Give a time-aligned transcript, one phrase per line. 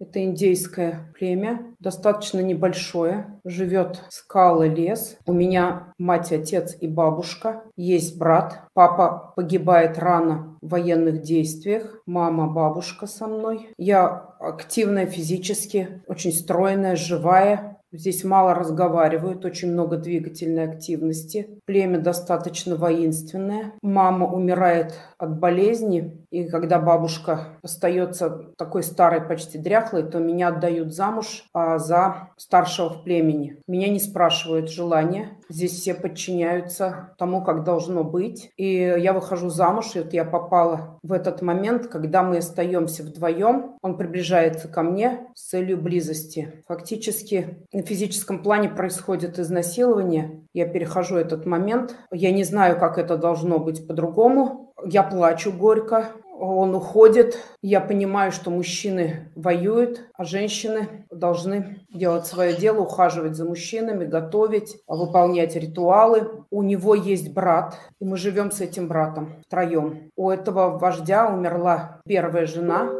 [0.00, 3.38] Это индейское племя, достаточно небольшое.
[3.44, 5.18] Живет скалы, лес.
[5.26, 7.64] У меня мать, отец и бабушка.
[7.76, 8.62] Есть брат.
[8.72, 12.00] Папа погибает рано в военных действиях.
[12.06, 13.68] Мама, бабушка со мной.
[13.76, 17.69] Я активная физически, очень стройная, живая.
[17.92, 21.60] Здесь мало разговаривают, очень много двигательной активности.
[21.64, 23.72] Племя достаточно воинственное.
[23.82, 30.94] Мама умирает от болезни, и когда бабушка остается такой старой, почти дряхлой, то меня отдают
[30.94, 33.56] замуж а, за старшего в племени.
[33.66, 35.32] Меня не спрашивают желания.
[35.50, 38.52] Здесь все подчиняются тому, как должно быть.
[38.56, 43.76] И я выхожу замуж, и вот я попала в этот момент, когда мы остаемся вдвоем.
[43.82, 46.62] Он приближается ко мне с целью близости.
[46.68, 50.40] Фактически на физическом плане происходит изнасилование.
[50.54, 51.96] Я перехожу этот момент.
[52.12, 54.72] Я не знаю, как это должно быть по-другому.
[54.84, 56.06] Я плачу горько,
[56.40, 57.38] он уходит.
[57.62, 64.76] Я понимаю, что мужчины воюют, а женщины должны делать свое дело, ухаживать за мужчинами, готовить,
[64.86, 66.44] выполнять ритуалы.
[66.50, 70.10] У него есть брат, и мы живем с этим братом втроем.
[70.16, 72.90] У этого вождя умерла первая жена,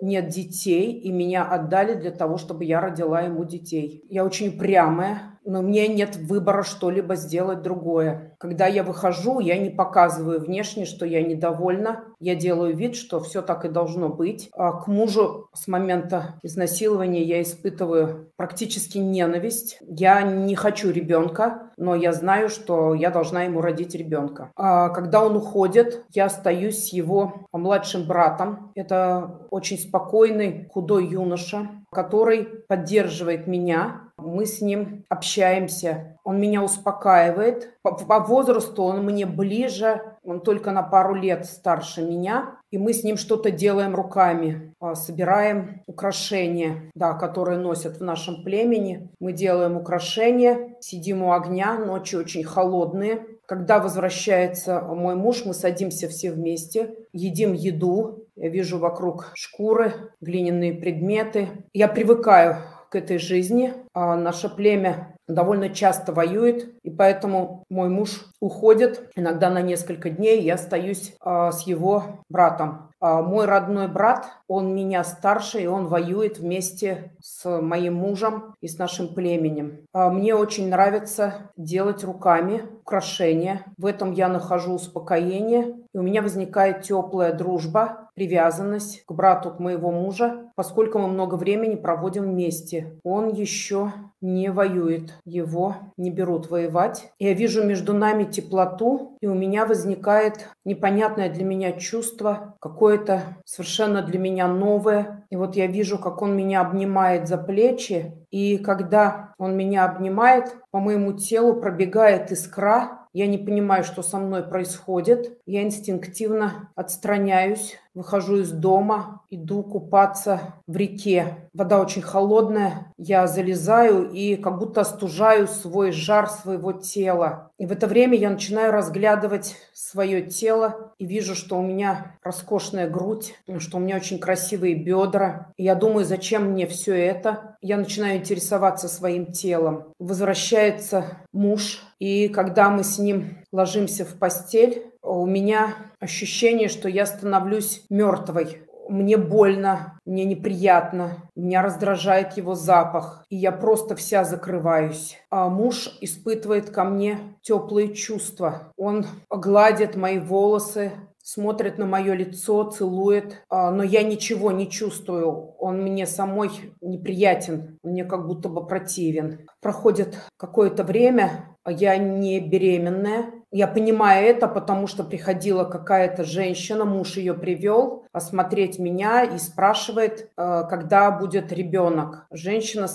[0.00, 4.04] нет детей, и меня отдали для того, чтобы я родила ему детей.
[4.08, 8.36] Я очень прямая, но мне нет выбора что-либо сделать другое.
[8.38, 12.04] Когда я выхожу, я не показываю внешне, что я недовольна.
[12.20, 14.50] Я делаю вид, что все так и должно быть.
[14.52, 19.78] А к мужу с момента изнасилования я испытываю практически ненависть.
[19.80, 24.52] Я не хочу ребенка, но я знаю, что я должна ему родить ребенка.
[24.54, 28.70] А когда он уходит, я остаюсь с его младшим братом.
[28.74, 36.18] Это очень спокойный, худой юноша, который поддерживает меня мы с ним общаемся.
[36.24, 37.70] Он меня успокаивает.
[37.82, 42.56] По, по возрасту он мне ближе, он только на пару лет старше меня.
[42.70, 48.42] И мы с ним что-то делаем руками, а, собираем украшения, да, которые носят в нашем
[48.42, 49.08] племени.
[49.20, 53.24] Мы делаем украшения, сидим у огня, ночи очень холодные.
[53.46, 58.26] Когда возвращается мой муж, мы садимся все вместе, едим еду.
[58.36, 61.48] Я вижу вокруг шкуры, глиняные предметы.
[61.72, 62.58] Я привыкаю
[62.90, 63.74] к этой жизни.
[63.94, 70.42] А наше племя довольно часто воюет, и поэтому мой муж уходит иногда на несколько дней,
[70.42, 72.90] я остаюсь а, с его братом.
[73.00, 78.68] А, мой родной брат, он меня старше, и он воюет вместе с моим мужем и
[78.68, 79.80] с нашим племенем.
[79.92, 83.64] А, мне очень нравится делать руками украшения.
[83.76, 89.60] В этом я нахожу успокоение, и у меня возникает теплая дружба, привязанность к брату к
[89.60, 92.98] моего мужа, поскольку мы много времени проводим вместе.
[93.04, 97.12] Он еще не воюет, его не берут воевать.
[97.20, 102.56] Я вижу между нами теплоту, и у меня возникает непонятное для меня чувство,
[102.88, 105.26] какое-то совершенно для меня новое.
[105.28, 110.56] И вот я вижу, как он меня обнимает за плечи, и когда он меня обнимает,
[110.70, 115.40] по моему телу пробегает искра, я не понимаю, что со мной происходит.
[115.44, 121.50] Я инстинктивно отстраняюсь, выхожу из дома, иду купаться в реке.
[121.52, 122.94] Вода очень холодная.
[122.96, 127.50] Я залезаю и как будто остужаю свой жар своего тела.
[127.58, 132.88] И в это время я начинаю разглядывать свое тело и вижу, что у меня роскошная
[132.88, 135.52] грудь, что у меня очень красивые бедра.
[135.56, 137.56] И я думаю, зачем мне все это?
[137.60, 139.92] Я начинаю интересоваться своим телом.
[139.98, 147.06] Возвращается муж, и когда мы с ним ложимся в постель, у меня ощущение, что я
[147.06, 148.62] становлюсь мертвой.
[148.88, 155.18] Мне больно, мне неприятно, меня раздражает его запах, и я просто вся закрываюсь.
[155.30, 158.72] А муж испытывает ко мне теплые чувства.
[158.76, 160.92] Он гладит мои волосы,
[161.28, 165.54] смотрит на мое лицо, целует, а, но я ничего не чувствую.
[165.58, 166.50] Он мне самой
[166.80, 169.46] неприятен, мне как будто бы противен.
[169.60, 177.16] Проходит какое-то время, я не беременная, я понимаю это, потому что приходила какая-то женщина, муж
[177.16, 182.26] ее привел осмотреть меня и спрашивает, э, когда будет ребенок.
[182.30, 182.86] Женщина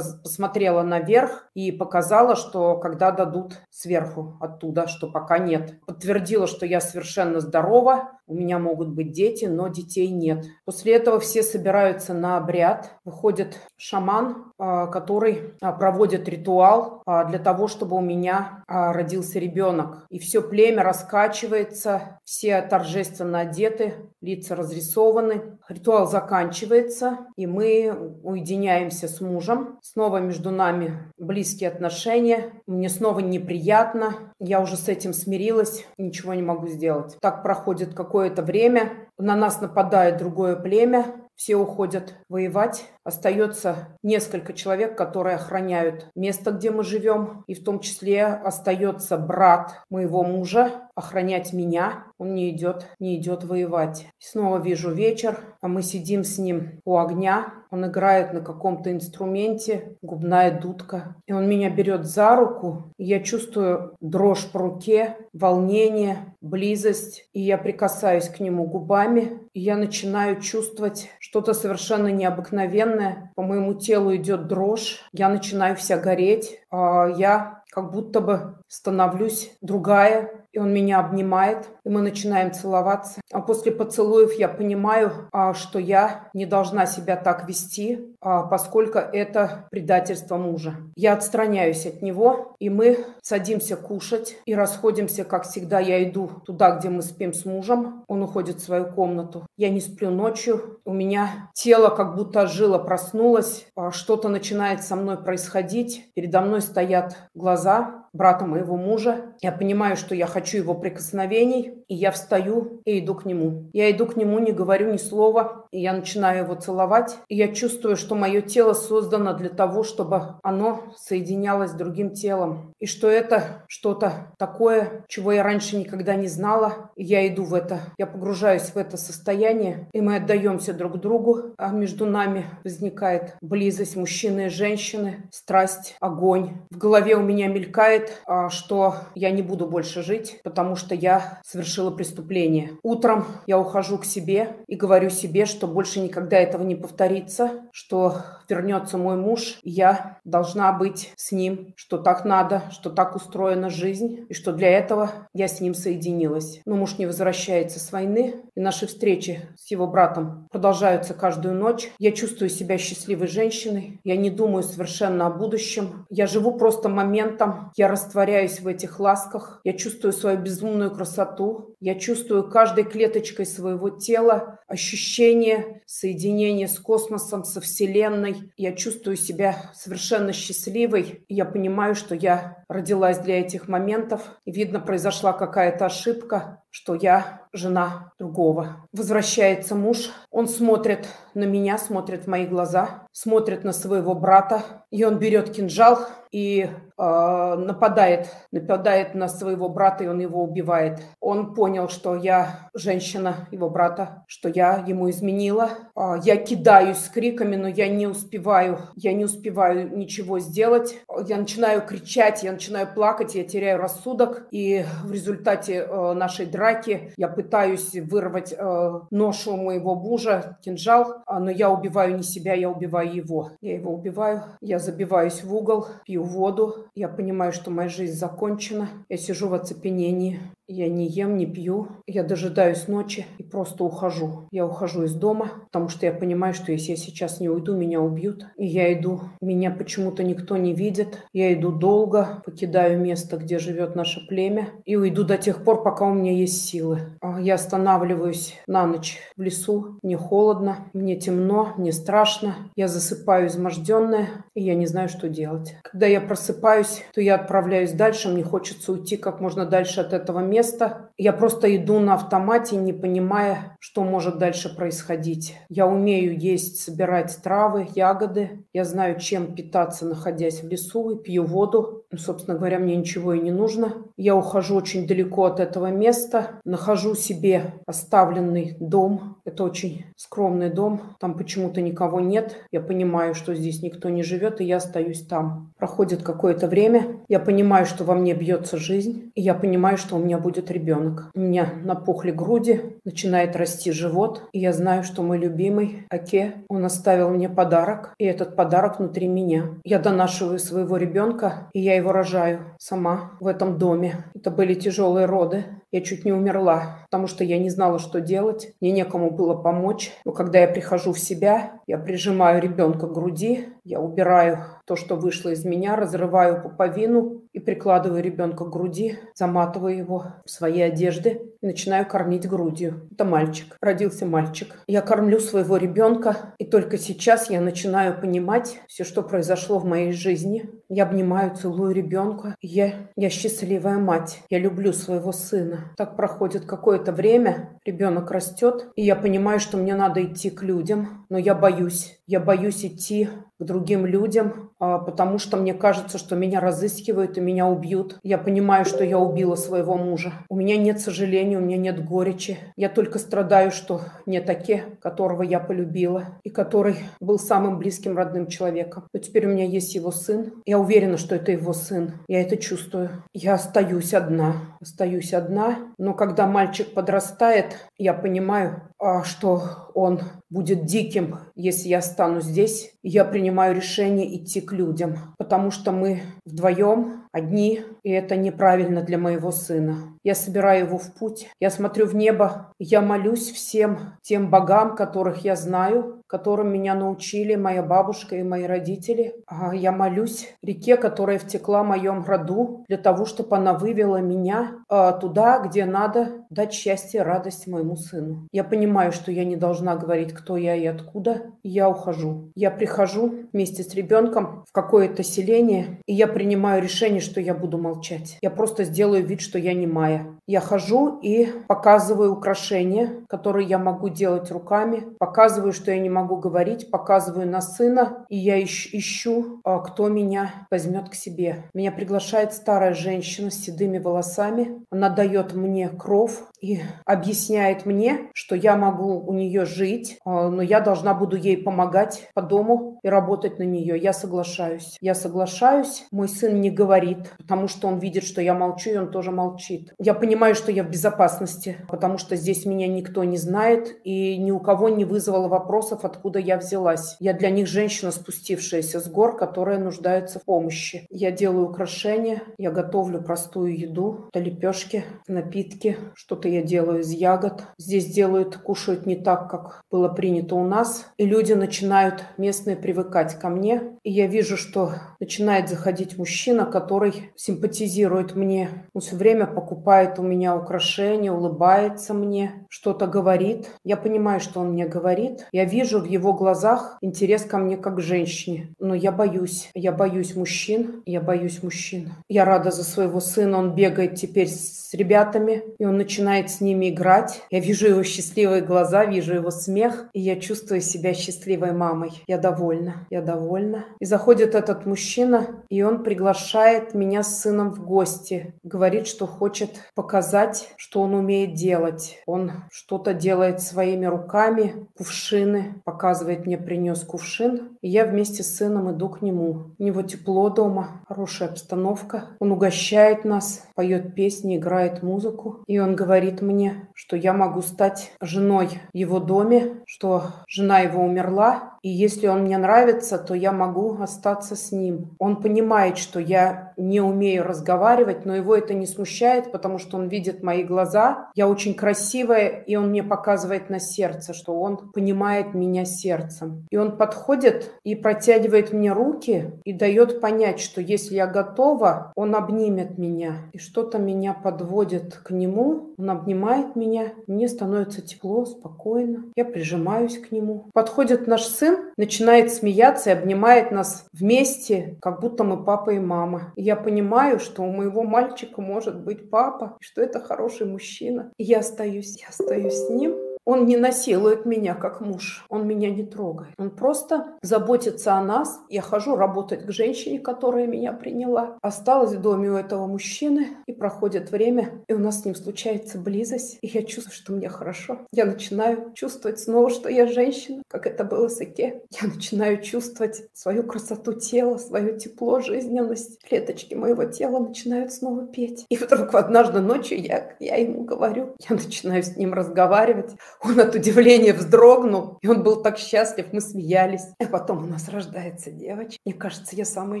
[0.22, 5.74] посмотрела наверх и показала, что когда дадут сверху оттуда, что пока нет.
[5.86, 10.46] Подтвердила, что я совершенно здорова, у меня могут быть дети, но детей нет.
[10.64, 12.92] После этого все собираются на обряд.
[13.04, 20.06] Выходит шаман, э, который э, проводит ритуал для того, чтобы у меня родился ребенок.
[20.08, 25.58] И все племя раскачивается, все торжественно одеты, лица разрисованы.
[25.68, 29.78] Ритуал заканчивается, и мы уединяемся с мужем.
[29.82, 32.52] Снова между нами близкие отношения.
[32.66, 34.32] Мне снова неприятно.
[34.40, 37.16] Я уже с этим смирилась, ничего не могу сделать.
[37.20, 39.08] Так проходит какое-то время.
[39.18, 42.84] на нас нападает другое племя, все уходят воевать.
[43.04, 47.44] Остается несколько человек, которые охраняют место, где мы живем.
[47.46, 52.04] И в том числе остается брат моего мужа охранять меня.
[52.18, 54.06] Он не идет, не идет воевать.
[54.18, 57.52] Снова вижу вечер, а мы сидим с ним у огня.
[57.70, 61.16] Он играет на каком-то инструменте, губная дудка.
[61.26, 67.28] И он меня берет за руку, и я чувствую дрожь по руке, волнение, близость.
[67.32, 73.32] И я прикасаюсь к нему губами, и я начинаю чувствовать что-то совершенно необыкновенное.
[73.36, 76.60] По моему телу идет дрожь, я начинаю вся гореть.
[76.70, 83.20] А я как будто бы становлюсь другая, и он меня обнимает, и мы начинаем целоваться.
[83.32, 88.98] А после поцелуев я понимаю, а, что я не должна себя так вести, а, поскольку
[88.98, 90.76] это предательство мужа.
[90.94, 95.80] Я отстраняюсь от него, и мы садимся кушать и расходимся, как всегда.
[95.80, 99.44] Я иду туда, где мы спим с мужем, он уходит в свою комнату.
[99.56, 104.94] Я не сплю ночью, у меня тело как будто жило, проснулось, а, что-то начинает со
[104.94, 106.12] мной происходить.
[106.14, 109.34] Передо мной стоят глаза, vazar брата моего мужа.
[109.42, 113.68] Я понимаю, что я хочу его прикосновений, и я встаю и иду к нему.
[113.72, 117.18] Я иду к нему, не говорю ни слова, и я начинаю его целовать.
[117.28, 122.72] И я чувствую, что мое тело создано для того, чтобы оно соединялось с другим телом.
[122.78, 126.90] И что это что-то такое, чего я раньше никогда не знала.
[126.96, 127.80] И я иду в это.
[127.98, 133.96] Я погружаюсь в это состояние, и мы отдаемся друг другу, а между нами возникает близость
[133.96, 136.58] мужчины и женщины, страсть, огонь.
[136.70, 141.40] В голове у меня мелькает считает, что я не буду больше жить, потому что я
[141.44, 142.72] совершила преступление.
[142.82, 148.16] Утром я ухожу к себе и говорю себе, что больше никогда этого не повторится, что
[148.48, 153.70] вернется мой муж, и я должна быть с ним, что так надо, что так устроена
[153.70, 156.60] жизнь, и что для этого я с ним соединилась.
[156.66, 161.90] Но муж не возвращается с войны, и наши встречи с его братом продолжаются каждую ночь.
[161.98, 167.72] Я чувствую себя счастливой женщиной, я не думаю совершенно о будущем, я живу просто моментом,
[167.76, 173.88] я растворяюсь в этих ласках, я чувствую свою безумную красоту, я чувствую каждой клеточкой своего
[173.88, 178.52] тела ощущение соединения с космосом, со Вселенной.
[178.56, 181.24] Я чувствую себя совершенно счастливой.
[181.28, 184.22] Я понимаю, что я родилась для этих моментов.
[184.44, 188.88] видно, произошла какая-то ошибка, что я жена другого.
[188.92, 195.04] Возвращается муж, он смотрит на меня, смотрит в мои глаза, смотрит на своего брата, и
[195.04, 201.00] он берет кинжал и нападает, нападает на своего брата, и он его убивает.
[201.20, 205.70] Он понял, что я женщина его брата, что я ему изменила.
[205.96, 210.96] Э, я кидаюсь с криками, но я не успеваю, я не успеваю ничего сделать.
[211.26, 217.12] Я начинаю кричать, я начинаю плакать, я теряю рассудок, и в результате э, нашей драки
[217.16, 222.70] я пытаюсь вырвать э, нож у моего мужа, кинжал, но я убиваю не себя, я
[222.70, 223.50] убиваю его.
[223.60, 226.86] Я его убиваю, я забиваюсь в угол, пью воду.
[226.94, 228.88] Я понимаю, что моя жизнь закончена.
[229.08, 230.40] Я сижу в оцепенении.
[230.66, 231.88] Я не ем, не пью.
[232.06, 234.48] Я дожидаюсь ночи и просто ухожу.
[234.50, 238.00] Я ухожу из дома, потому что я понимаю, что если я сейчас не уйду, меня
[238.00, 238.46] убьют.
[238.56, 239.20] И я иду.
[239.42, 241.22] Меня почему-то никто не видит.
[241.34, 244.70] Я иду долго, покидаю место, где живет наше племя.
[244.86, 247.00] И уйду до тех пор, пока у меня есть силы.
[247.20, 249.98] А я останавливаюсь на ночь в лесу.
[250.02, 252.54] Мне холодно, мне темно, мне страшно.
[252.74, 255.76] Я засыпаю изможденная, и я не знаю, что делать.
[255.82, 258.30] Когда я просыпаюсь, то я отправляюсь дальше.
[258.30, 261.10] Мне хочется уйти как можно дальше от этого места место.
[261.16, 265.56] Я просто иду на автомате, не понимая, что может дальше происходить.
[265.68, 268.64] Я умею есть, собирать травы, ягоды.
[268.72, 272.04] Я знаю, чем питаться, находясь в лесу, и пью воду.
[272.10, 273.94] Ну, собственно говоря, мне ничего и не нужно.
[274.16, 279.38] Я ухожу очень далеко от этого места, нахожу себе оставленный дом.
[279.44, 281.16] Это очень скромный дом.
[281.18, 282.56] Там почему-то никого нет.
[282.70, 285.72] Я понимаю, что здесь никто не живет, и я остаюсь там.
[285.76, 287.24] Проходит какое-то время.
[287.28, 289.32] Я понимаю, что во мне бьется жизнь.
[289.34, 291.30] И я понимаю, что у меня будет ребенок.
[291.34, 294.42] У меня напухли груди, начинает расти живот.
[294.52, 298.14] И я знаю, что мой любимый Аке, он оставил мне подарок.
[298.18, 299.70] И этот подарок внутри меня.
[299.84, 304.26] Я донашиваю своего ребенка, и я его рожаю сама в этом доме.
[304.34, 305.64] Это были тяжелые роды.
[305.94, 308.74] Я чуть не умерла, потому что я не знала, что делать.
[308.80, 310.12] Мне некому было помочь.
[310.24, 315.14] Но когда я прихожу в себя, я прижимаю ребенка к груди, я убираю то, что
[315.14, 321.53] вышло из меня, разрываю пуповину и прикладываю ребенка к груди, заматываю его в свои одежды.
[321.64, 323.08] И начинаю кормить грудью.
[323.10, 323.76] Это мальчик.
[323.80, 324.78] Родился мальчик.
[324.86, 330.12] Я кормлю своего ребенка, и только сейчас я начинаю понимать все, что произошло в моей
[330.12, 330.68] жизни.
[330.90, 332.54] Я обнимаю, целую ребенка.
[332.60, 334.42] Я, я счастливая мать.
[334.50, 335.94] Я люблю своего сына.
[335.96, 341.24] Так проходит какое-то время, ребенок растет, и я понимаю, что мне надо идти к людям,
[341.30, 342.20] но я боюсь.
[342.26, 343.30] Я боюсь идти
[343.64, 348.18] другим людям, а, потому что мне кажется, что меня разыскивают и меня убьют.
[348.22, 350.32] Я понимаю, что я убила своего мужа.
[350.48, 352.58] У меня нет сожаления, у меня нет горечи.
[352.76, 358.46] Я только страдаю, что не таке, которого я полюбила и который был самым близким родным
[358.46, 359.04] человеком.
[359.12, 360.52] Но теперь у меня есть его сын.
[360.66, 362.12] Я уверена, что это его сын.
[362.28, 363.10] Я это чувствую.
[363.32, 364.76] Я остаюсь одна.
[364.80, 365.78] Остаюсь одна.
[365.98, 372.94] Но когда мальчик подрастает, я понимаю, а, что он будет диким, если я стану здесь.
[373.02, 379.18] Я принимаю решение идти к людям, потому что мы вдвоем одни, и это неправильно для
[379.18, 379.96] моего сына.
[380.22, 385.44] Я собираю его в путь, я смотрю в небо, я молюсь всем тем богам, которых
[385.44, 389.34] я знаю, которым меня научили моя бабушка и мои родители.
[389.46, 394.84] А я молюсь реке, которая втекла в моем роду, для того, чтобы она вывела меня
[394.88, 398.48] а, туда, где надо дать счастье и радость моему сыну.
[398.52, 401.43] Я понимаю, что я не должна говорить, кто я и откуда.
[401.62, 402.52] Я ухожу.
[402.54, 407.78] Я прихожу вместе с ребенком в какое-то селение, и я принимаю решение, что я буду
[407.78, 408.38] молчать.
[408.42, 410.26] Я просто сделаю вид, что я не моя.
[410.46, 416.36] Я хожу и показываю украшения, которые я могу делать руками, показываю, что я не могу
[416.36, 421.64] говорить, показываю на сына, и я ищ- ищу, а, кто меня возьмет к себе.
[421.72, 424.82] Меня приглашает старая женщина с седыми волосами.
[424.90, 430.60] Она дает мне кров и объясняет мне, что я могу у нее жить, а, но
[430.60, 433.98] я должна буду ей помогать по дому и работать на нее.
[433.98, 434.98] Я соглашаюсь.
[435.00, 436.06] Я соглашаюсь.
[436.12, 439.94] Мой сын не говорит, потому что он видит, что я молчу, и он тоже молчит.
[439.98, 444.36] Я понимаю, понимаю, что я в безопасности, потому что здесь меня никто не знает, и
[444.36, 447.14] ни у кого не вызвало вопросов, откуда я взялась.
[447.20, 451.06] Я для них женщина, спустившаяся с гор, которая нуждается в помощи.
[451.08, 457.62] Я делаю украшения, я готовлю простую еду, это лепешки, напитки, что-то я делаю из ягод.
[457.78, 463.38] Здесь делают, кушают не так, как было принято у нас, и люди начинают местные привыкать
[463.38, 468.68] ко мне, и я вижу, что начинает заходить мужчина, который симпатизирует мне.
[468.94, 473.70] Он все время покупает у меня украшения, улыбается мне, что-то говорит.
[473.84, 475.46] Я понимаю, что он мне говорит.
[475.52, 478.74] Я вижу в его глазах интерес ко мне как к женщине.
[478.78, 479.70] Но я боюсь.
[479.74, 481.02] Я боюсь мужчин.
[481.06, 482.12] Я боюсь мужчин.
[482.28, 483.58] Я рада за своего сына.
[483.58, 487.42] Он бегает теперь с ребятами, и он начинает с ними играть.
[487.50, 492.12] Я вижу его счастливые глаза, вижу его смех, и я чувствую себя счастливой мамой.
[492.26, 493.06] Я довольна.
[493.10, 493.84] Я довольна.
[494.00, 498.54] И заходит этот мужчина, и он приглашает меня с сыном в гости.
[498.62, 502.22] Говорит, что хочет показать показать, что он умеет делать.
[502.26, 505.82] Он что-то делает своими руками, кувшины.
[505.84, 507.76] Показывает мне, принес кувшин.
[507.82, 509.74] И я вместе с сыном иду к нему.
[509.76, 512.26] У него тепло дома, хорошая обстановка.
[512.38, 515.64] Он угощает нас, поет песни, играет музыку.
[515.66, 521.02] И он говорит мне, что я могу стать женой в его доме, что жена его
[521.02, 525.10] умерла, и если он мне нравится, то я могу остаться с ним.
[525.18, 530.08] Он понимает, что я не умею разговаривать, но его это не смущает, потому что он
[530.08, 531.28] видит мои глаза.
[531.34, 536.66] Я очень красивая, и он мне показывает на сердце, что он понимает меня сердцем.
[536.70, 542.34] И он подходит и протягивает мне руки и дает понять, что если я готова, он
[542.34, 543.50] обнимет меня.
[543.52, 545.90] И что-то меня подводит к нему.
[545.98, 547.12] Он обнимает меня.
[547.26, 549.24] Мне становится тепло, спокойно.
[549.36, 550.70] Я прижимаюсь к нему.
[550.72, 556.52] Подходит наш сын, начинает смеяться и обнимает нас вместе, как будто мы папа и мама.
[556.56, 561.32] И я понимаю, что у моего мальчика может быть папа, что это хороший мужчина.
[561.36, 563.14] И я остаюсь, я остаюсь с ним.
[563.44, 566.54] Он не насилует меня как муж, он меня не трогает.
[566.58, 568.60] Он просто заботится о нас.
[568.70, 571.58] Я хожу работать к женщине, которая меня приняла.
[571.60, 575.98] Осталась в доме у этого мужчины, и проходит время, и у нас с ним случается
[575.98, 577.98] близость, и я чувствую, что мне хорошо.
[578.12, 581.82] Я начинаю чувствовать снова, что я женщина, как это было с Ике.
[582.00, 586.22] Я начинаю чувствовать свою красоту тела, свое тепло, жизненность.
[586.26, 588.64] Клеточки моего тела начинают снова петь.
[588.68, 593.12] И вдруг однажды ночью я, я ему говорю, я начинаю с ним разговаривать.
[593.42, 597.02] Он от удивления вздрогнул, и он был так счастлив, мы смеялись.
[597.18, 598.98] А потом у нас рождается девочка.
[599.04, 600.00] Мне кажется, я самая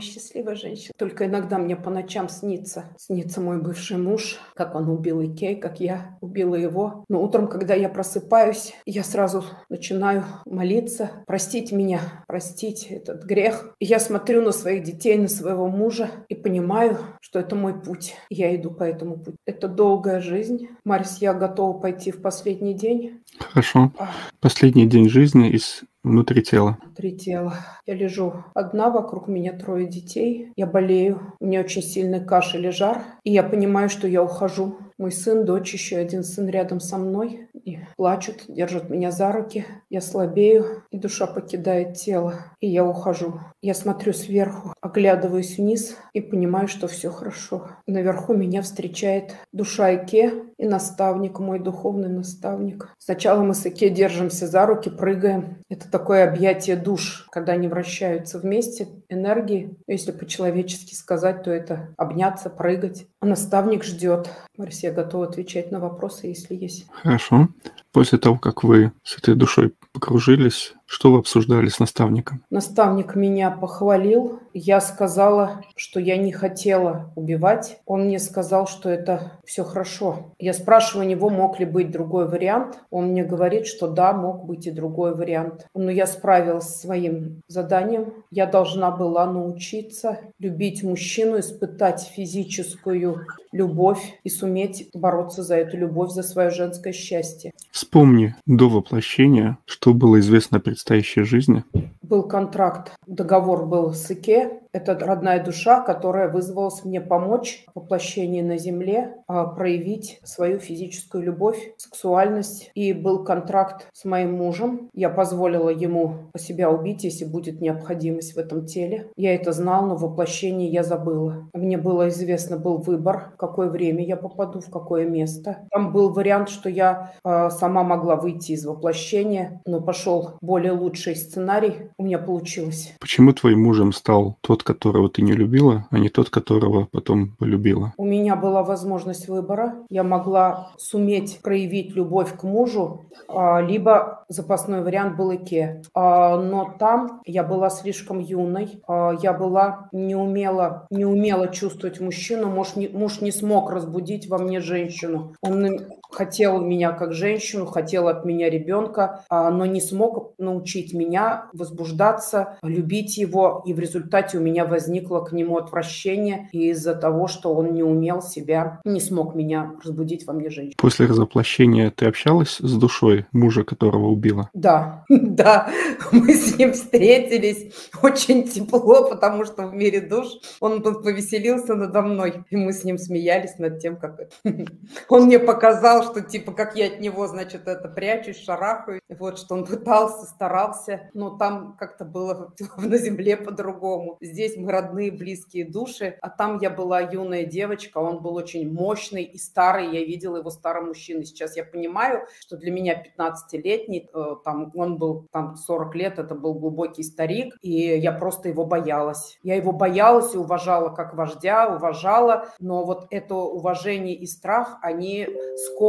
[0.00, 0.92] счастливая женщина.
[0.96, 2.84] Только иногда мне по ночам снится.
[2.98, 7.04] Снится мой бывший муж, как он убил Икей, как я убила его.
[7.08, 13.74] Но утром, когда я просыпаюсь, я сразу начинаю молиться, простить меня, простить этот грех.
[13.78, 18.14] И я смотрю на своих детей, на своего мужа и понимаю, что это мой путь.
[18.30, 19.36] Я иду по этому пути.
[19.46, 20.68] Это долгая жизнь.
[20.84, 23.20] Марис, я готова пойти в последний день.
[23.38, 23.92] Хорошо.
[24.40, 26.78] Последний день жизни из внутри тела.
[26.82, 27.54] Внутри тела.
[27.86, 30.52] Я лежу одна, вокруг меня трое детей.
[30.56, 33.02] Я болею, у меня очень сильный кашель и жар.
[33.24, 34.78] И я понимаю, что я ухожу.
[34.96, 37.48] Мой сын, дочь, еще один сын рядом со мной.
[37.64, 39.64] И плачут, держат меня за руки.
[39.90, 42.34] Я слабею, и душа покидает тело.
[42.60, 43.40] И я ухожу.
[43.60, 47.68] Я смотрю сверху, оглядываюсь вниз и понимаю, что все хорошо.
[47.86, 52.94] Наверху меня встречает душа Ике и наставник, мой духовный наставник.
[52.98, 55.58] Сначала мы с Ике держимся за руки, прыгаем.
[55.68, 59.76] Это такое объятие душ, когда они вращаются вместе, энергии.
[59.86, 63.06] Если по-человечески сказать, то это обняться, прыгать.
[63.20, 64.30] А наставник ждет.
[64.56, 66.86] Марсия готова отвечать на вопросы, если есть.
[66.90, 67.48] Хорошо.
[67.92, 72.44] После того, как вы с этой душой покружились, что вы обсуждали с наставником?
[72.50, 74.38] Наставник меня похвалил.
[74.52, 77.80] Я сказала, что я не хотела убивать.
[77.84, 80.34] Он мне сказал, что это все хорошо.
[80.38, 82.78] Я спрашиваю у него, мог ли быть другой вариант.
[82.90, 85.66] Он мне говорит, что да, мог быть и другой вариант.
[85.74, 88.12] Но я справилась с своим заданием.
[88.30, 96.10] Я должна была научиться любить мужчину, испытать физическую любовь и суметь бороться за эту любовь,
[96.10, 97.52] за свое женское счастье.
[97.70, 101.64] Вспомни до воплощения, что было известно о предстоящей жизни.
[102.02, 108.42] Был контракт, договор был с ИКЕ, это родная душа, которая вызвалась мне помочь в воплощении
[108.42, 112.72] на Земле, а, проявить свою физическую любовь, сексуальность.
[112.74, 114.90] И был контракт с моим мужем.
[114.92, 119.06] Я позволила ему себя убить, если будет необходимость в этом теле.
[119.16, 121.48] Я это знала, но в воплощении я забыла.
[121.54, 125.68] Мне было известно, был выбор, в какое время я попаду, в какое место.
[125.70, 131.16] Там был вариант, что я э, сама могла выйти из воплощения, но пошел более лучший
[131.16, 131.90] сценарий.
[131.98, 132.94] У меня получилось.
[133.00, 137.92] Почему твоим мужем стал тот, которого ты не любила, а не тот, которого потом полюбила?
[137.96, 139.74] У меня была возможность выбора.
[139.90, 145.82] Я могла суметь проявить любовь к мужу, а, либо запасной вариант был Ике.
[145.94, 152.00] А, но там я была слишком юной, а, я была не умела, не умела чувствовать
[152.00, 152.48] мужчину.
[152.48, 155.34] Муж не, муж не смог разбудить во мне женщину.
[155.42, 155.80] Он
[156.14, 163.16] хотел меня как женщину, хотел от меня ребенка, но не смог научить меня возбуждаться, любить
[163.18, 163.62] его.
[163.66, 168.22] И в результате у меня возникло к нему отвращение из-за того, что он не умел
[168.22, 170.74] себя, не смог меня разбудить во мне женщину.
[170.78, 174.50] После разоплощения ты общалась с душой мужа, которого убила?
[174.54, 175.68] Да, да.
[176.12, 180.26] Мы с ним встретились очень тепло, потому что в мире душ
[180.60, 184.20] он повеселился надо мной, и мы с ним смеялись над тем, как
[185.08, 189.54] он мне показал, что типа как я от него, значит, это прячусь, шарахаюсь, вот что
[189.54, 194.16] он пытался, старался, но там как-то было на земле по-другому.
[194.20, 199.24] Здесь мы родные, близкие души, а там я была юная девочка, он был очень мощный
[199.24, 201.24] и старый, я видела его старым мужчиной.
[201.24, 206.34] Сейчас я понимаю, что для меня 15-летний, э, там, он был там 40 лет, это
[206.34, 209.38] был глубокий старик, и я просто его боялась.
[209.42, 215.28] Я его боялась и уважала как вождя, уважала, но вот это уважение и страх, они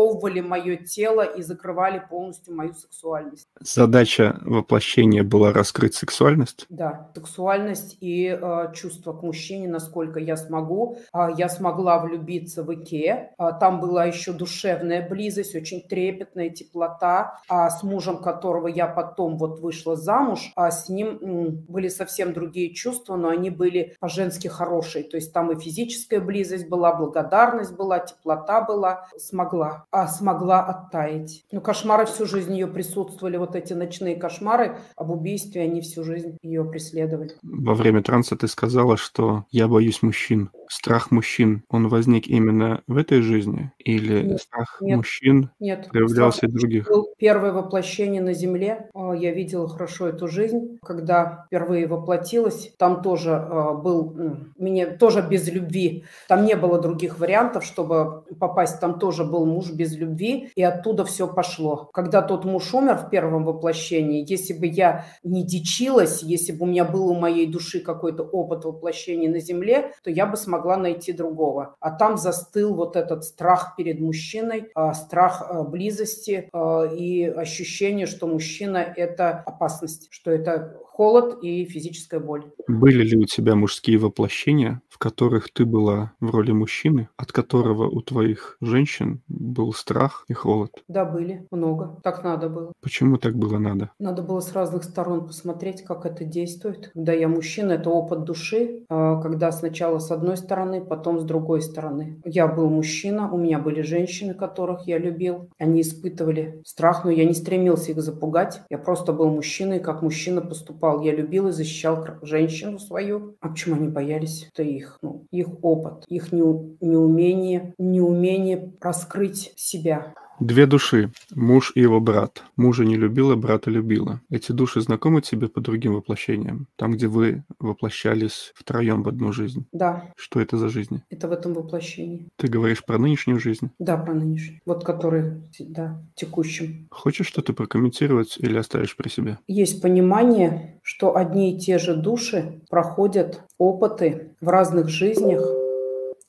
[0.06, 3.48] сковывали мое тело и закрывали полностью мою сексуальность.
[3.60, 6.66] Задача воплощения была раскрыть сексуальность?
[6.70, 10.98] Да, сексуальность и Э, чувство к мужчине, насколько я смогу.
[11.12, 13.32] А, я смогла влюбиться в Ике.
[13.38, 17.40] А, там была еще душевная близость, очень трепетная теплота.
[17.48, 22.74] А с мужем, которого я потом вот вышла замуж, а с ним были совсем другие
[22.74, 25.04] чувства, но они были по-женски хорошие.
[25.04, 29.08] То есть там и физическая близость была, благодарность была, теплота была.
[29.18, 29.86] Смогла.
[29.98, 31.46] А смогла оттаять.
[31.54, 33.38] Ну, кошмары всю жизнь ее присутствовали.
[33.38, 37.32] Вот эти ночные кошмары об убийстве, они всю жизнь ее преследовали.
[37.44, 40.50] Во время транса ты сказала, что я боюсь мужчин.
[40.68, 43.72] Страх мужчин, он возник именно в этой жизни?
[43.78, 45.88] Или нет, страх нет, мужчин нет.
[45.90, 46.90] проявлялся страх других?
[46.90, 48.90] Был первое воплощение на Земле.
[48.94, 50.80] А, я видела хорошо эту жизнь.
[50.82, 54.14] Когда впервые воплотилась, там тоже а, был,
[54.58, 56.04] меня тоже без любви.
[56.28, 58.82] Там не было других вариантов, чтобы попасть.
[58.82, 61.90] Там тоже был муж без любви, и оттуда все пошло.
[61.94, 66.68] Когда тот муж умер в первом воплощении, если бы я не дичилась, если бы у
[66.68, 71.14] меня был у моей души какой-то опыт воплощения на Земле, то я бы смогла найти
[71.14, 71.76] другого.
[71.80, 76.50] А там застыл вот этот страх перед мужчиной, а, страх а, близости
[76.98, 82.46] и ощущение, что мужчина– это опасность, что это холод и физическая боль.
[82.68, 87.90] Были ли у тебя мужские воплощения, в которых ты была в роли мужчины, от которого
[87.90, 90.72] у твоих женщин был страх и холод?
[90.88, 91.46] Да, были.
[91.52, 92.00] Много.
[92.02, 92.72] Так надо было.
[92.82, 93.92] Почему так было надо?
[94.00, 96.92] Надо было с разных сторон посмотреть, как это действует.
[96.94, 101.62] Когда я мужчина, это опыт души, а, когда сначала с одной стороны, потом с другой
[101.62, 102.22] стороны.
[102.24, 105.50] Я был мужчина, у меня были женщины, которых я любил.
[105.58, 108.62] Они испытывали страх, но я не стремился их запугать.
[108.70, 110.85] Я просто был мужчиной, как мужчина поступал.
[111.04, 113.36] Я любил и защищал женщину свою.
[113.42, 114.50] А почему они боялись?
[114.54, 120.14] Это их, ну, их опыт, их неумение, неумение раскрыть себя.
[120.40, 121.12] Две души.
[121.34, 122.44] Муж и его брат.
[122.58, 124.20] Мужа не любила, брата любила.
[124.30, 126.68] Эти души знакомы тебе по другим воплощениям?
[126.76, 129.66] Там, где вы воплощались втроем в одну жизнь?
[129.72, 130.12] Да.
[130.18, 131.02] Что это за жизнь?
[131.10, 132.28] Это в этом воплощении.
[132.36, 133.72] Ты говоришь про нынешнюю жизнь?
[133.80, 134.60] Да, про нынешнюю.
[134.66, 136.88] Вот который, да, текущим.
[136.92, 139.40] Хочешь что-то прокомментировать или оставишь при себе?
[139.48, 145.46] Есть понимание, что одни и те же души проходят опыты в разных жизнях,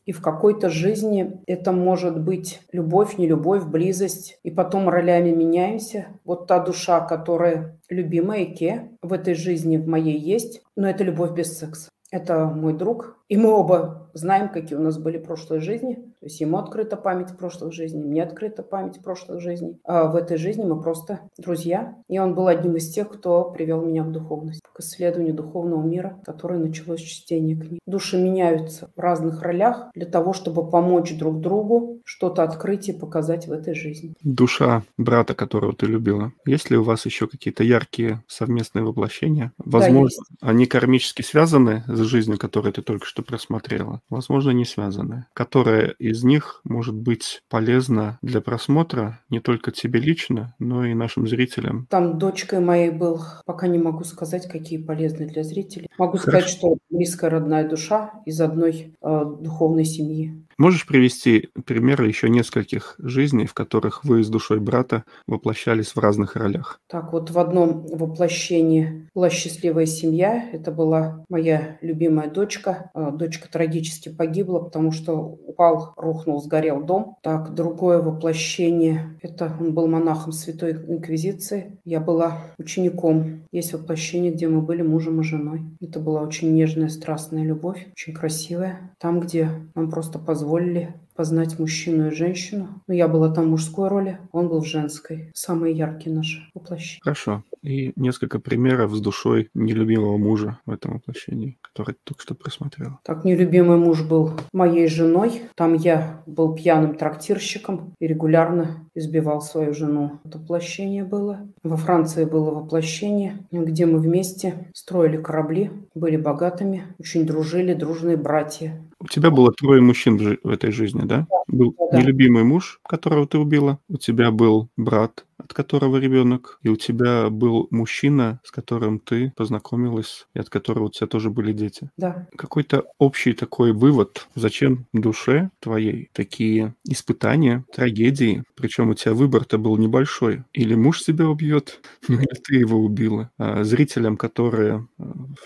[0.06, 4.38] и в какой-то жизни это может быть любовь, не любовь, близость.
[4.44, 6.06] И потом ролями меняемся.
[6.24, 11.32] Вот та душа, которая любимая Ке в этой жизни в моей есть, но это любовь
[11.32, 11.90] без секса.
[12.12, 15.94] Это мой друг, и мы оба знаем, какие у нас были прошлые жизни.
[15.94, 19.78] То есть ему открыта память прошлых жизней, мне открыта память прошлых жизней.
[19.84, 21.96] А в этой жизни мы просто друзья.
[22.08, 26.20] И он был одним из тех, кто привел меня к духовности, к исследованию духовного мира,
[26.24, 27.80] которое началось с чтения книг.
[27.86, 33.46] Души меняются в разных ролях для того, чтобы помочь друг другу что-то открыть и показать
[33.46, 34.14] в этой жизни.
[34.22, 36.32] Душа брата, которого ты любила.
[36.46, 39.52] Есть ли у вас еще какие-то яркие совместные воплощения?
[39.58, 44.66] Возможно, да, они кармически связаны с жизнью, которую ты только что что просмотрела, возможно, не
[44.66, 50.92] связаны, которая из них может быть полезна для просмотра не только тебе лично, но и
[50.92, 51.86] нашим зрителям.
[51.88, 55.88] Там дочкой моей был, пока не могу сказать, какие полезны для зрителей.
[55.96, 56.40] Могу Хорошо.
[56.40, 60.44] сказать, что близкая родная душа из одной э, духовной семьи.
[60.58, 66.34] Можешь привести примеры еще нескольких жизней, в которых вы с душой брата воплощались в разных
[66.34, 66.80] ролях?
[66.86, 70.48] Так вот, в одном воплощении была счастливая семья.
[70.52, 72.90] Это была моя любимая дочка.
[72.94, 75.16] А, дочка трагически погибла, потому что
[75.46, 77.16] упал, рухнул, сгорел дом.
[77.22, 79.18] Так, другое воплощение.
[79.20, 81.78] Это он был монахом Святой Инквизиции.
[81.84, 83.42] Я была учеником.
[83.52, 85.64] Есть воплощение, где мы были мужем и женой.
[85.82, 88.94] Это была очень нежная, страстная любовь, очень красивая.
[88.98, 92.68] Там, где нам просто позволили позволили познать мужчину и женщину.
[92.86, 95.30] Но я была там в мужской роли, он был в женской.
[95.34, 97.00] Самые яркие наши воплощения.
[97.02, 97.42] Хорошо.
[97.62, 102.98] И несколько примеров с душой нелюбимого мужа в этом воплощении, который ты только что просмотрел.
[103.02, 105.42] Так, нелюбимый муж был моей женой.
[105.56, 110.20] Там я был пьяным трактирщиком и регулярно избивал свою жену.
[110.24, 111.48] Это воплощение было.
[111.62, 118.80] Во Франции было воплощение, где мы вместе строили корабли, были богатыми, очень дружили, дружные братья.
[119.06, 121.28] У тебя было трое мужчин в этой жизни, да?
[121.46, 122.00] Был да.
[122.00, 123.78] нелюбимый муж, которого ты убила.
[123.88, 129.32] У тебя был брат, от которого ребенок, и у тебя был мужчина, с которым ты
[129.36, 131.88] познакомилась, и от которого у тебя тоже были дети.
[131.96, 132.26] Да.
[132.36, 139.76] Какой-то общий такой вывод, зачем душе твоей такие испытания, трагедии, причем у тебя выбор-то был
[139.76, 140.42] небольшой.
[140.52, 143.30] Или муж себя убьет, или ты его убила.
[143.38, 145.04] А зрителям, которые, э,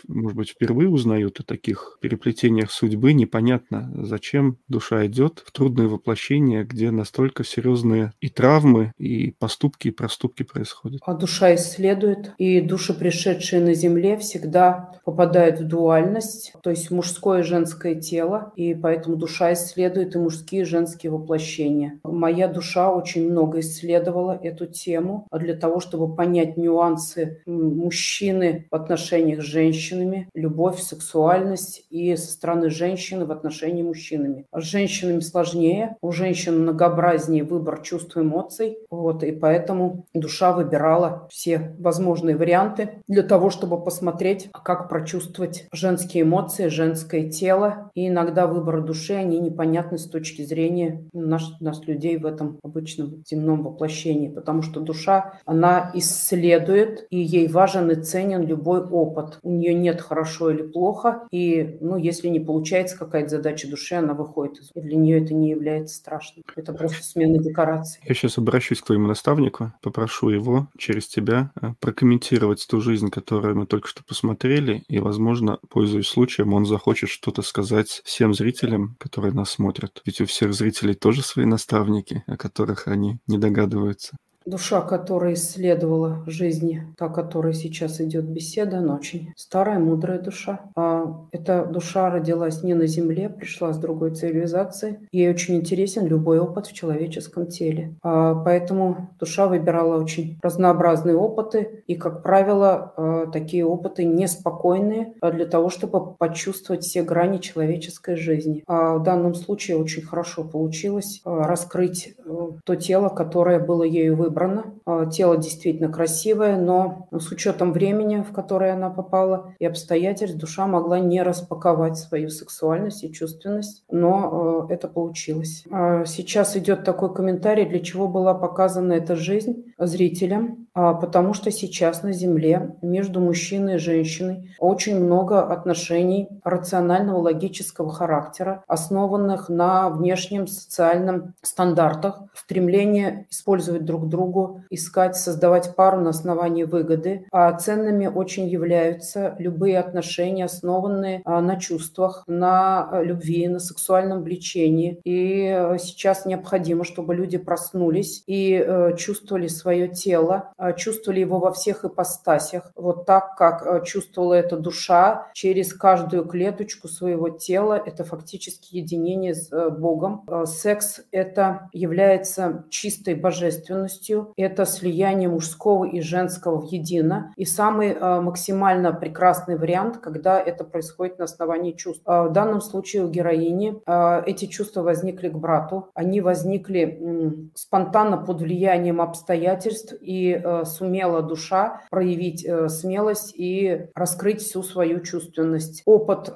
[0.09, 3.50] может быть, впервые узнают о таких переплетениях судьбы, непонятно,
[3.95, 10.43] зачем душа идет в трудные воплощения, где настолько серьезные и травмы, и поступки, и проступки
[10.43, 11.01] происходят.
[11.05, 17.41] А душа исследует, и души, пришедшие на Земле, всегда попадают в дуальность, то есть мужское
[17.41, 21.99] и женское тело, и поэтому душа исследует и мужские и женские воплощения.
[22.05, 29.43] Моя душа очень много исследовала эту тему для того, чтобы понять нюансы мужчины в отношениях
[29.43, 34.45] с женщинами, любовь, сексуальность и со стороны женщины в отношении мужчинами.
[34.53, 41.29] С женщинами сложнее, у женщин многообразнее выбор чувств и эмоций, вот, и поэтому душа выбирала
[41.31, 47.91] все возможные варианты для того, чтобы посмотреть, как прочувствовать женские эмоции, женское тело.
[47.95, 53.23] И иногда выборы души, они непонятны с точки зрения нас, нас людей в этом обычном
[53.25, 59.39] земном воплощении, потому что душа, она исследует, и ей важен и ценен любой опыт.
[59.43, 64.15] У нее нет хорошо или плохо, и, ну, если не получается какая-то задача души, она
[64.15, 64.61] выходит.
[64.75, 66.45] И для нее это не является страшным.
[66.57, 68.01] Это просто смена декораций.
[68.05, 69.73] Я сейчас обращусь к твоему наставнику.
[69.83, 75.59] Попрошу его через тебя э, прокомментировать ту жизнь, которую мы только что посмотрели, и, возможно,
[75.69, 80.03] пользуясь случаем, он захочет что-то сказать всем зрителям, которые нас смотрят.
[80.07, 84.17] Ведь у всех зрителей тоже свои наставники, о которых они не догадываются.
[84.47, 90.61] Душа, которая исследовала жизни, та, которая сейчас идет беседа, она очень старая, мудрая душа.
[90.75, 95.07] А эта душа родилась не на Земле, пришла с другой цивилизации.
[95.13, 97.95] Ей очень интересен любой опыт в человеческом теле.
[98.03, 101.85] А поэтому душа выбирала очень разнообразные опыты.
[101.87, 108.65] И, как правило, а, такие опыты неспокойные для того, чтобы почувствовать все грани человеческой жизни.
[108.67, 114.17] А в данном случае очень хорошо получилось а, раскрыть э, то тело, которое было ею
[114.17, 114.80] выбрано выбрано.
[114.91, 120.67] А, тело действительно красивое, но с учетом времени, в которое она попала, и обстоятельств, душа
[120.67, 125.65] могла не распаковать свою сексуальность и чувственность, но а, это получилось.
[125.71, 132.03] А, сейчас идет такой комментарий, для чего была показана эта жизнь зрителям, потому что сейчас
[132.03, 140.47] на Земле между мужчиной и женщиной очень много отношений рационального логического характера, основанных на внешнем
[140.47, 147.27] социальном стандартах, стремление использовать друг другу, искать, создавать пару на основании выгоды.
[147.31, 154.23] А ценными очень являются любые отношения, основанные а, на чувствах, на а, любви, на сексуальном
[154.23, 155.01] влечении.
[155.05, 161.39] И э, сейчас необходимо, чтобы люди проснулись и э, чувствовали свое тело, а, чувствовали его
[161.39, 167.81] во всех ипостасях, вот так, как э, чувствовала эта душа через каждую клеточку своего тела.
[167.85, 170.27] Это фактически единение с Богом.
[170.47, 174.33] Секс– это является чистой божественностью.
[174.37, 177.33] Это слияние мужского и женского в едино.
[177.37, 182.03] И самый э, максимально прекрасный вариант, когда это происходит на основании чувств.
[182.07, 185.89] Э, в данном случае у героини э, эти чувства возникли к брату.
[185.95, 195.01] Они возникли спонтанно под влиянием обстоятельств, и сумела душа проявить смелость и раскрыть всю свою
[195.01, 195.83] чувственность.
[195.85, 196.33] Опыт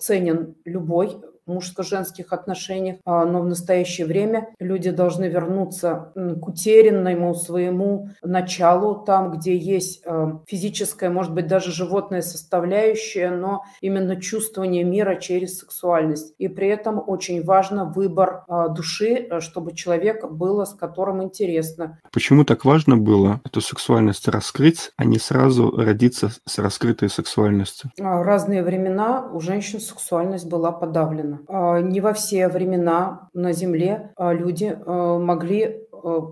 [0.00, 8.10] ценен любой мужско-женских отношениях, а, но в настоящее время люди должны вернуться к утерянному своему
[8.22, 15.16] началу, там, где есть а, физическая, может быть, даже животная составляющая, но именно чувствование мира
[15.16, 16.34] через сексуальность.
[16.38, 21.98] И при этом очень важно выбор а, души, чтобы человек было, с которым интересно.
[22.12, 27.90] Почему так важно было эту сексуальность раскрыть, а не сразу родиться с раскрытой сексуальностью?
[27.96, 31.35] В разные времена у женщин сексуальность была подавлена.
[31.48, 35.85] А, не во все времена на Земле а, люди а, могли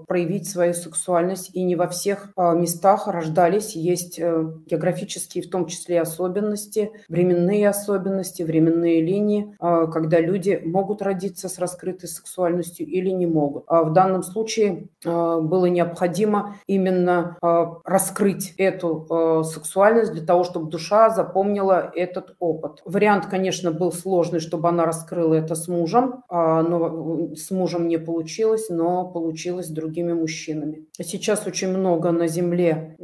[0.07, 3.77] проявить свою сексуальность, и не во всех э, местах рождались.
[3.77, 11.49] Есть э, географические, в том числе, особенности, временные особенности, временные линии, когда люди могут родиться
[11.49, 13.65] с раскрытой сексуальностью или не могут.
[13.69, 17.37] А в данном случае было необходимо именно
[17.85, 22.83] раскрыть эту сексуальность для того, чтобы душа запомнила этот опыт.
[22.85, 28.69] Вариант, конечно, был сложный, чтобы она раскрыла это с мужем, но с мужем не получилось,
[28.71, 30.87] но получилось с другими мужчинами.
[31.01, 32.97] Сейчас очень много на Земле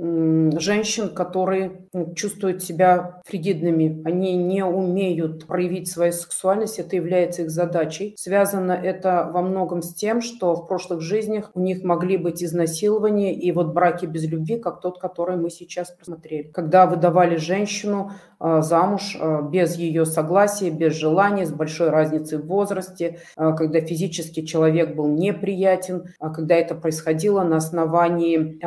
[0.59, 4.03] женщин, которые чувствуют себя фригидными.
[4.05, 8.14] Они не умеют проявить свою сексуальность, это является их задачей.
[8.16, 13.35] Связано это во многом с тем, что в прошлых жизнях у них могли быть изнасилования
[13.35, 16.51] и вот браки без любви, как тот, который мы сейчас посмотрели.
[16.53, 23.20] Когда выдавали женщину замуж а, без ее согласия, без желания, с большой разницей в возрасте,
[23.37, 28.59] а, когда физически человек был неприятен, когда это происходило на основании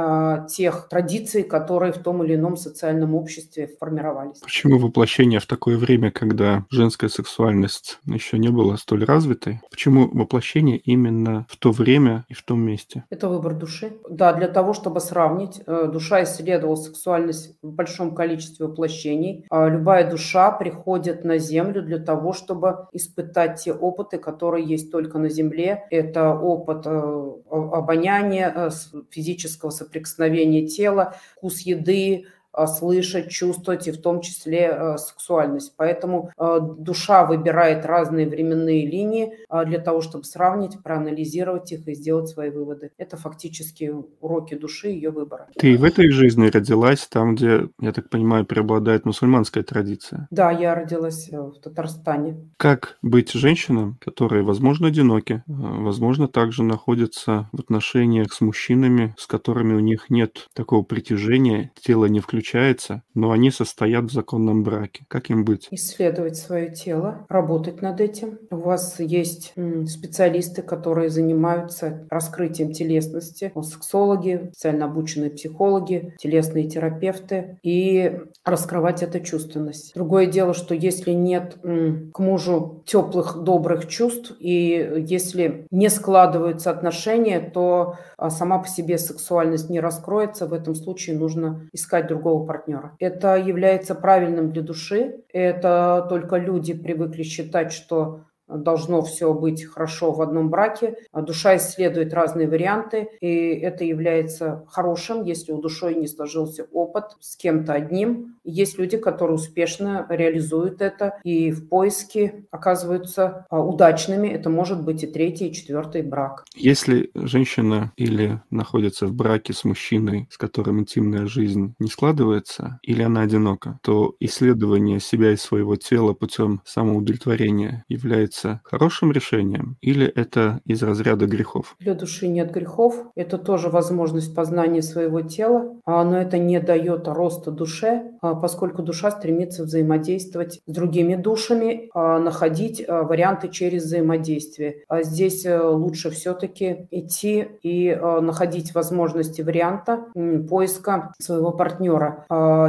[0.48, 4.40] тех традиций, которые в том или ином социальном обществе формировались.
[4.40, 9.62] Почему воплощение в такое время, когда женская сексуальность еще не была столь развитой?
[9.70, 13.06] Почему воплощение именно в то время и в том месте?
[13.10, 13.94] Это выбор души.
[14.10, 20.52] Да, для того, чтобы сравнить, э, душа исследовала сексуальность в большом количестве воплощений, любая душа
[20.52, 25.86] приходит на Землю для того, чтобы испытать те опыты, которые есть только на Земле.
[25.90, 28.70] Это опыт э, обоняния, э,
[29.12, 32.30] физического соприкосновения тела, вкус еды, а,
[32.68, 35.74] слышать, чувствовать и в том числе а, сексуальность.
[35.78, 39.34] Поэтому а, душа выбирает разные временные линии
[39.66, 42.92] для того, чтобы сравнить, проанализировать их и сделать свои выводы.
[42.98, 45.48] Это фактически уроки души ее выбора.
[45.58, 50.28] Ты в этой жизни родилась там, где, я так понимаю, преобладает мусульманская традиция?
[50.32, 52.52] Да, я родилась э, в Татарстане.
[52.58, 59.74] Как быть женщинам, которые, возможно, одиноки, возможно, также находятся в отношениях с мужчинами, с которыми
[59.74, 65.06] у них нет такого притяжения, тело не включено встречается, но они состоят в законном браке.
[65.08, 65.70] Как им быть?
[65.72, 68.40] Исследовать свое тело, работать над этим.
[68.52, 69.54] У вас есть
[69.88, 79.94] специалисты, которые занимаются раскрытием телесности, сексологи, специально обученные психологи, телесные терапевты, и раскрывать эту чувственность.
[79.96, 87.40] Другое дело, что если нет к мужу теплых, добрых чувств, и если не складываются отношения,
[87.40, 90.46] то а, сама по себе сексуальность не раскроется.
[90.46, 92.96] В этом случае нужно искать другого партнера.
[93.00, 95.24] Это является правильным для души.
[95.32, 98.26] Это только люди привыкли считать, что
[98.58, 100.96] должно все быть хорошо в одном браке.
[101.14, 107.36] Душа исследует разные варианты, и это является хорошим, если у душой не сложился опыт с
[107.36, 108.36] кем-то одним.
[108.44, 114.28] Есть люди, которые успешно реализуют это и в поиске оказываются а, удачными.
[114.28, 116.46] Это может быть и третий, и четвертый брак.
[116.56, 123.02] Если женщина или находится в браке с мужчиной, с которым интимная жизнь не складывается, или
[123.02, 130.06] она одинока, то исследование себя и своего тела путем самоудовлетворения является является хорошим решением или
[130.08, 131.76] это из разряда грехов?
[131.80, 132.96] Для души нет грехов.
[133.16, 138.82] Это тоже возможность познания своего тела, а, но это не дает роста душе, а, поскольку
[138.82, 144.84] душа стремится взаимодействовать с другими душами, а, находить варианты через взаимодействие.
[145.02, 150.06] Здесь э, лучше все-таки идти и находить возможности варианта
[150.50, 152.26] поиска своего партнера.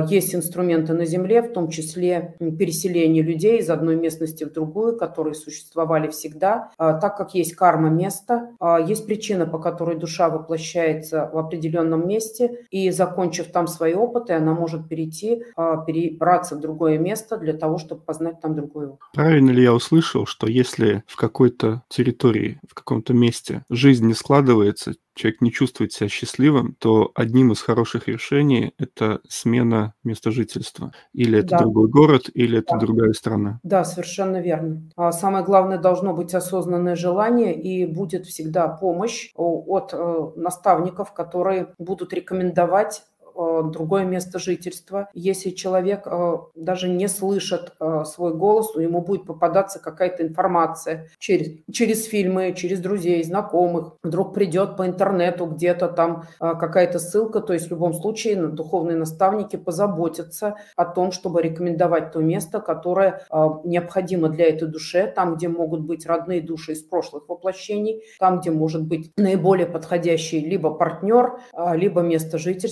[0.09, 5.35] Есть инструменты на Земле, в том числе переселение людей из одной местности в другую, которые
[5.35, 10.29] существуют существовали всегда, а, так как есть карма места, а, есть причина, по которой душа
[10.29, 16.61] воплощается в определенном месте, и закончив там свои опыты, она может перейти, а, перебраться в
[16.61, 18.98] другое место для того, чтобы познать там другую.
[19.14, 24.94] Правильно ли я услышал, что если в какой-то территории, в каком-то месте жизнь не складывается,
[25.14, 30.92] человек не чувствует себя счастливым, то одним из хороших решений это смена места жительства.
[31.12, 31.59] Или это да.
[31.59, 32.79] другой город, или это да.
[32.79, 33.61] другая страна.
[33.62, 34.83] Да, совершенно верно.
[34.96, 41.74] А самое главное должно быть осознанное желание, и будет всегда помощь от э, наставников, которые
[41.79, 45.09] будут рекомендовать Э, другое место жительства.
[45.14, 51.59] Если человек э, даже не слышит э, свой голос, ему будет попадаться какая-то информация через,
[51.70, 53.97] через фильмы, через друзей, знакомых.
[54.03, 57.40] Вдруг придет по интернету где-то там какая-то ссылка.
[57.40, 63.27] То есть в любом случае духовные наставники позаботятся о том, чтобы рекомендовать то место, которое
[63.64, 68.51] необходимо для этой душе, там, где могут быть родные души из прошлых воплощений, там, где
[68.51, 71.38] может быть наиболее подходящий либо партнер,
[71.75, 72.64] либо место жительства,